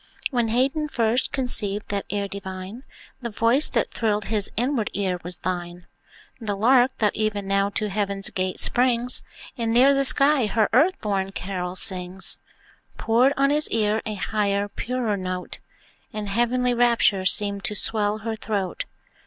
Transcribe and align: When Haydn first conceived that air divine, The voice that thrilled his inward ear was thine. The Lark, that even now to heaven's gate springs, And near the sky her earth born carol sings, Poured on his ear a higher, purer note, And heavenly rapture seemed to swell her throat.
When 0.31 0.47
Haydn 0.47 0.87
first 0.87 1.31
conceived 1.31 1.89
that 1.89 2.07
air 2.09 2.27
divine, 2.27 2.81
The 3.21 3.29
voice 3.29 3.69
that 3.69 3.91
thrilled 3.91 4.25
his 4.25 4.49
inward 4.57 4.89
ear 4.93 5.19
was 5.23 5.37
thine. 5.37 5.85
The 6.39 6.55
Lark, 6.55 6.97
that 6.97 7.15
even 7.15 7.47
now 7.47 7.69
to 7.69 7.87
heaven's 7.87 8.31
gate 8.31 8.59
springs, 8.59 9.23
And 9.59 9.71
near 9.71 9.93
the 9.93 10.03
sky 10.03 10.47
her 10.47 10.69
earth 10.73 10.99
born 11.01 11.31
carol 11.33 11.75
sings, 11.75 12.39
Poured 12.97 13.33
on 13.37 13.51
his 13.51 13.69
ear 13.69 14.01
a 14.07 14.15
higher, 14.15 14.67
purer 14.67 15.17
note, 15.17 15.59
And 16.11 16.27
heavenly 16.29 16.73
rapture 16.73 17.23
seemed 17.23 17.63
to 17.65 17.75
swell 17.75 18.17
her 18.17 18.35
throat. 18.35 18.85